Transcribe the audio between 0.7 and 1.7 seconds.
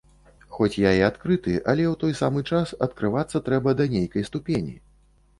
я і адкрыты,